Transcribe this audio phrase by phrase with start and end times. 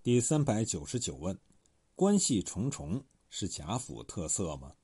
[0.00, 1.36] 第三百九十九问：
[1.96, 4.74] 关系重重是贾府特色吗？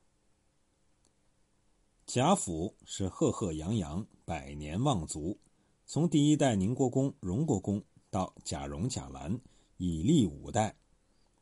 [2.05, 5.39] 贾府是赫赫扬扬，百年望族，
[5.85, 9.39] 从第一代宁国公、荣国公到贾蓉、贾兰，
[9.77, 10.75] 以历五代，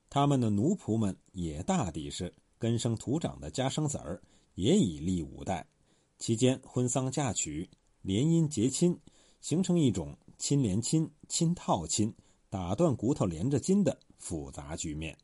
[0.08, 4.22] 他们的奴仆们也大抵是根生土长的家生子儿，
[4.54, 5.68] 也以历五代，
[6.20, 7.68] 期间婚丧嫁娶、
[8.04, 8.98] 联姻结亲，
[9.42, 12.14] 形成一种亲连亲、亲套亲、
[12.54, 15.18] 打断骨头连着筋的复杂局面。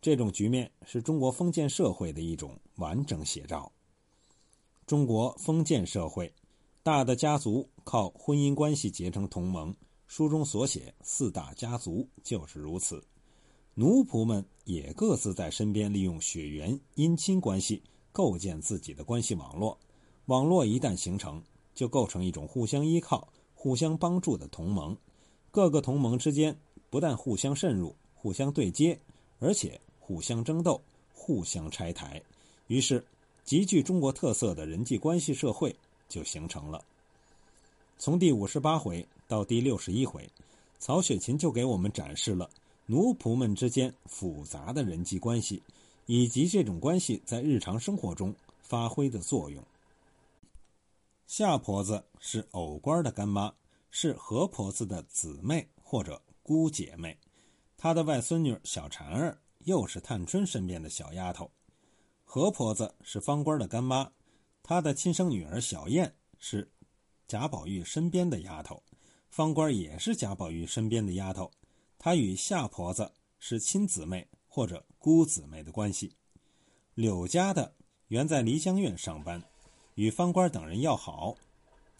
[0.00, 3.70] 这种局面是中国封建社会的一种完整写照。
[4.86, 6.32] 中国封建社会，
[6.82, 9.76] 大的家族靠婚姻关系结成同盟。
[10.06, 13.04] 书中所写四大家族就是如此。
[13.74, 19.78] 奴仆们也各自在身边利用血缘姻亲关系构建自己的关系网络。
[20.24, 21.42] 网络一旦形成，
[21.74, 24.96] 就构成一种互相依靠、互相帮助的同盟。
[25.52, 26.58] 各个同盟之间
[26.90, 28.98] 不但互相渗入、互相对接，
[29.38, 30.82] 而且互相争斗、
[31.14, 32.20] 互相拆台。
[32.66, 33.04] 于是。
[33.44, 35.74] 极具中国特色的人际关系社会
[36.08, 36.80] 就形成了。
[37.98, 40.30] 从第五十八回到第六十一回，
[40.78, 42.48] 曹雪芹就给我们展示了
[42.86, 45.60] 奴仆们之间复杂的人际关系，
[46.06, 49.60] 以及这种关系在日常生活中发挥的作用。
[51.26, 53.52] 夏婆子是偶官的干妈，
[53.94, 57.16] 是何婆子的姊妹或者姑姐妹，
[57.76, 61.52] 她的外孙女小婵儿又是探春身边的小丫头。
[62.24, 64.10] 何婆子是方官的干妈，
[64.62, 66.72] 她的亲生女儿小燕是
[67.28, 68.82] 贾宝玉身边的丫头，
[69.28, 71.52] 方官也是贾宝玉身边的丫头，
[71.98, 76.14] 她与夏婆子是亲姊妹或者姑姊妹的关系。
[76.94, 77.74] 柳家的
[78.08, 79.42] 原在梨江院上班，
[79.96, 81.36] 与方官等人要好，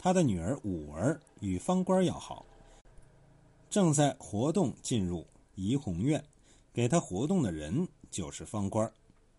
[0.03, 2.45] 他的女儿五儿与方官要好，
[3.69, 6.21] 正在活动进入怡红院，
[6.73, 8.91] 给他活动的人就是方官。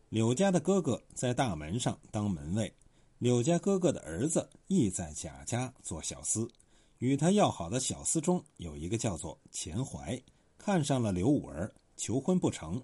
[0.08, 2.72] 柳家的哥哥在大门上当门卫，
[3.18, 6.48] 柳家哥哥的儿子亦在贾家做小厮。
[6.96, 10.18] 与他要好的小厮中有一个叫做钱怀，
[10.56, 12.82] 看上了刘五儿，求婚不成。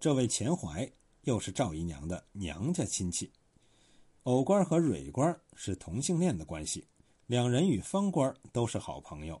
[0.00, 0.90] 这位钱怀
[1.22, 3.30] 又是赵姨娘的娘家亲戚。
[4.24, 6.84] 偶官和蕊官是同性恋的关系，
[7.30, 9.40] 两人与方官都是好朋友。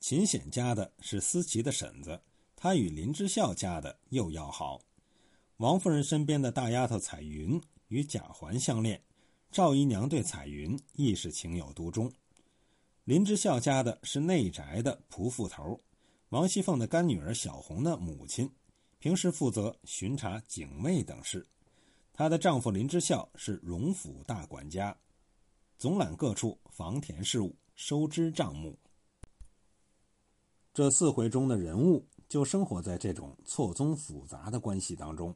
[0.00, 2.18] 秦显家的是思琪的婶子，
[2.56, 4.80] 她与林之孝家的又要好。
[5.58, 9.02] 王夫人身边的大丫头彩云与贾环相恋，
[9.50, 12.10] 赵姨娘对彩云亦是情有独钟。
[13.04, 15.78] 林之孝家的是内宅的仆妇头，
[16.30, 18.50] 王熙凤的干女儿小红的母亲，
[18.98, 21.46] 平时负责巡查警卫等事。
[22.14, 24.96] 她的丈夫林之孝是荣府大管家，
[25.78, 28.78] 总揽各处房田事务，收支账目。
[30.72, 32.06] 这四回中的人物。
[32.26, 35.32] 就生活在这种错综复杂的关系当中。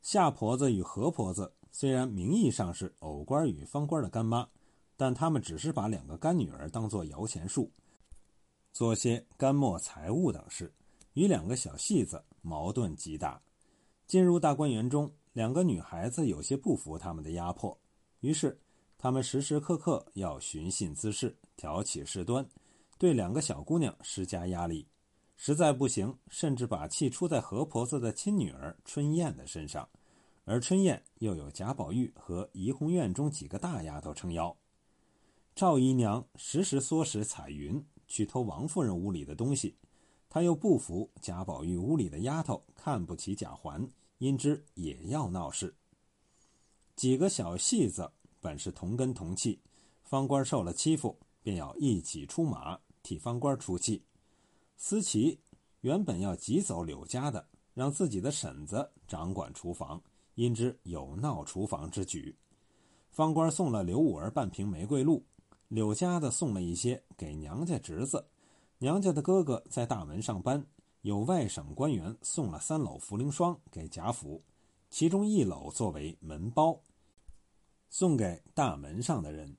[0.00, 4.48] 夏婆子与何婆子虽然名义上是偶官与方官的干妈，
[4.96, 7.70] 但他们只是把两个干女儿当做摇钱树，
[8.72, 10.72] 做些干末财物等事，
[11.12, 13.42] 与两个小戏子矛盾极大。
[14.06, 17.76] 进入大观园中，两个女孩子有些不服他们的压迫，
[18.20, 18.58] 于是
[19.02, 22.46] 他们时时刻刻要寻衅滋事，挑起事端，
[22.98, 24.86] 对两个小姑娘施加压力。
[25.38, 29.88] 实在不行，甚至把气出在何婆子的亲女儿春燕的身上，
[30.44, 34.54] 而春燕又有贾宝玉和怡红院中几个大丫头撑腰。
[35.54, 39.74] 赵姨娘时时唆使彩云去偷王夫人屋里的东西，
[40.28, 43.88] 她又不服贾宝玉屋里的丫头看不起贾环，
[44.18, 45.74] 因之也要闹事。
[46.96, 49.60] 几个小戏子本是同根同气，
[50.02, 54.02] 方官受了欺负，便要一起出马替方官出气。
[54.76, 55.38] 思琪
[55.82, 60.02] 原本要挤走柳家的，让自己的婶子掌管厨房，
[60.34, 62.36] 因之有闹厨房之举。
[63.10, 65.24] 方官送了刘五儿半瓶玫瑰露，
[65.68, 68.26] 柳家的送了一些给娘家侄子，
[68.78, 70.64] 娘家的哥哥在大门上班，
[71.02, 74.42] 有外省官员送了三篓茯苓霜给贾府，
[74.88, 76.80] 其中一篓作为门包，
[77.90, 79.54] 送给大门上的人。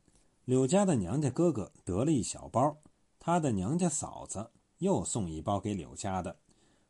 [0.45, 2.75] 柳家的娘家哥哥得了一小包，
[3.19, 4.49] 他的娘家嫂子。
[4.81, 6.35] 又送一包给柳家的，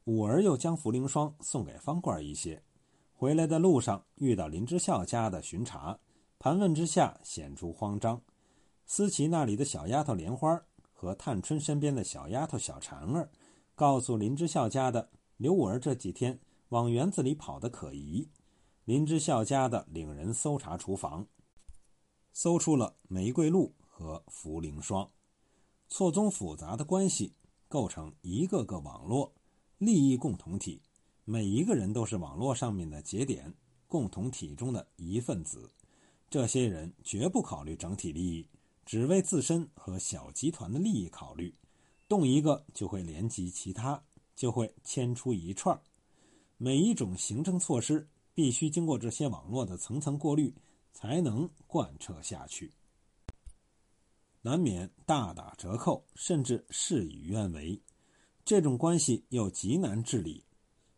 [0.05, 2.63] 五儿又将茯苓霜送给方罐一些。
[3.11, 5.99] 回来的路上遇到林之孝家的巡查，
[6.39, 8.21] 盘问之下显出慌张。
[8.85, 10.57] 思琪那里的小丫头莲花
[10.93, 13.29] 和探春身边的小丫头小婵儿，
[13.75, 16.39] 告诉林之孝家的刘五儿这几天
[16.69, 18.29] 往园子里跑的可疑。
[18.85, 21.27] 林之孝家的领人搜查厨房，
[22.33, 25.11] 搜出了玫瑰露和茯苓霜，
[25.87, 27.33] 错综复杂的关系。
[27.67, 29.33] 构成一个个网络，
[29.77, 30.81] 利益共同体，
[31.23, 33.53] 每一个人都是网络上面的节点，
[33.87, 35.71] 共同体中的一份子。
[36.29, 38.45] 这些人绝不考虑整体利益，
[38.85, 41.55] 只为自身和小集团的利益考虑，
[42.09, 44.03] 动一个就会连及其他，
[44.35, 45.81] 就会牵出一串
[46.57, 50.53] 每一种行政措施必须经过这些网络的层层过滤，
[50.93, 52.71] 才能贯彻下去。
[54.41, 57.79] 难免大打折扣，甚至事与愿违。
[58.43, 60.43] 这种关系又极难治理，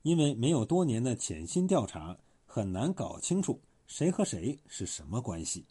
[0.01, 5.65] 因为没有多年的潜心调查，很难搞清楚谁和谁是什么关系；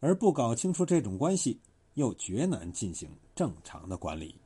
[0.00, 1.58] 而不搞清楚这种关系，
[1.94, 4.36] 又绝难进行正常的管理。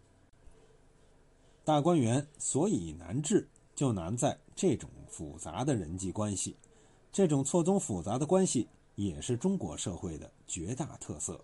[1.65, 6.57] 大观园所以难治，就难在这种复杂的人际关系。
[7.13, 8.67] 这种错综复杂的关系，
[8.97, 11.41] 也是中国社会的绝大特色。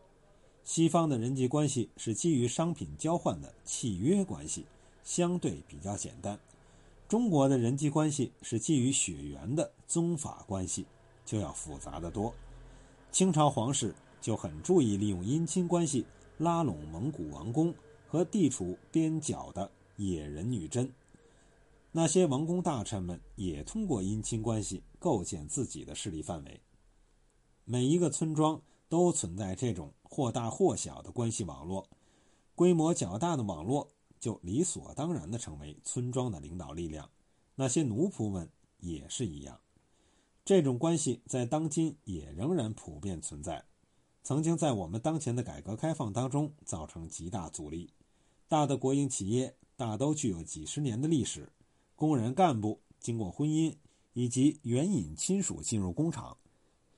[0.64, 4.66] 西方的人际关系是基于商品交换的契约关系，
[5.04, 6.36] 相对比较简单；
[7.06, 10.86] 中国的人际关系是基于血缘的宗法关系，
[11.24, 12.34] 就要复杂的多。
[13.12, 16.04] 清朝皇室就很注意利用姻亲关系
[16.38, 17.72] 拉拢蒙古王公
[18.08, 20.92] 和地处边角的野人女真，
[21.96, 26.60] 那些王公大臣们也通过姻亲关系构建自己的势力范围。
[27.64, 29.92] 每一个村庄都存在这种。
[30.02, 31.88] 或大或小的关系网络，
[32.54, 37.10] 规模较大的网络就理所当然地成为村庄的领导力量。
[37.56, 38.48] 那些奴仆们
[38.78, 39.58] 也是一样。
[40.44, 43.64] 这种关系在当今也仍然普遍存在，
[44.22, 47.92] 曾经在我们当前的改革开放当中造成极大阻力。
[48.46, 51.50] 大的国营企业大都具有几十年的历史，
[51.96, 53.74] 工人干部经过婚姻
[54.12, 56.36] 以及援引亲属进入工厂，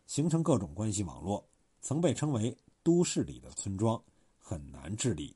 [0.06, 1.48] 形成各种关系网络，
[1.81, 2.56] 曾被称为。
[2.87, 4.00] 都市里的村庄
[4.38, 5.34] 很难治理。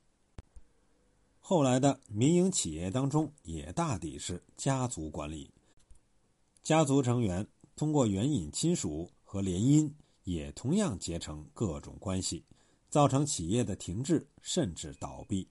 [1.41, 5.51] 后来的民营企业当中也大抵是家族管理，
[6.63, 9.91] 家族成员通过援引亲属和联姻，
[10.23, 12.45] 也同样结成各种关系，
[12.89, 15.49] 造成企业的停滞甚至倒闭。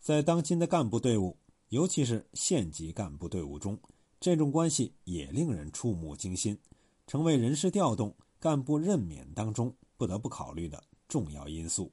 [0.00, 1.36] 在当今的干部队伍，
[1.68, 3.78] 尤其是县级干部队伍中，
[4.20, 6.58] 这种关系也令人触目惊心，
[7.06, 10.82] 成为人事调动、干部任免当中不得不考虑的。
[11.08, 11.90] 重要因素。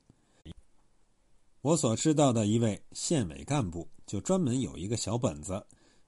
[1.61, 5.65] 我所知道的一位县委干部，就专门有一个小本子，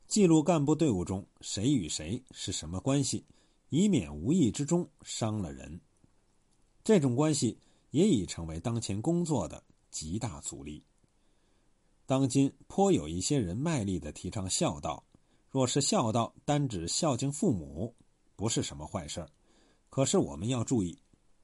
[0.08, 3.26] 记录干部队伍中谁与谁是什么关系，
[3.70, 5.80] 以免无意之中伤了人。
[6.84, 7.58] 这种关系
[7.92, 10.84] 也已成为当前工作的极大阻力。
[12.08, 15.04] 当今颇有一些人卖力的提倡孝道，
[15.52, 17.94] 若是孝道单指孝敬父母，
[18.36, 19.30] 不是什么坏事儿。
[19.90, 20.98] 可是我们要注意，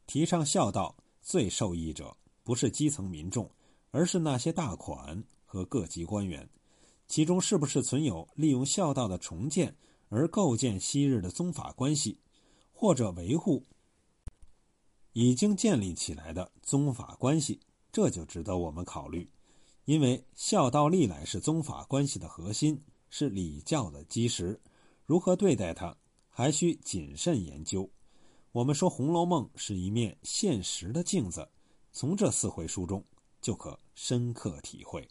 [0.07, 0.95] 提倡孝道。
[1.25, 2.13] 最受益者
[2.43, 3.49] 不是基层民众，
[3.91, 6.49] 而是那些大款和各级官员。
[7.07, 9.73] 其中是不是存有利用孝道的重建
[10.09, 12.19] 而构建昔日的宗法关系，
[12.73, 13.63] 或者维护
[15.13, 17.61] 已经建立起来的宗法关系？
[17.89, 19.29] 这就值得我们考虑。
[19.85, 24.59] 因为孝道历来是宗法关系的核心，是礼教的基石。
[25.05, 25.95] 如何对待它，
[26.29, 27.89] 还需谨慎研究。
[28.53, 31.47] 我们说《红楼梦》是一面现实的镜子，
[31.91, 33.03] 从这四回书中
[33.41, 35.05] 就可深刻体会。